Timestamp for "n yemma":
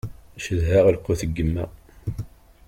1.29-1.65